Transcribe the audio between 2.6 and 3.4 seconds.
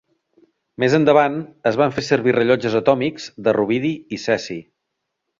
atòmics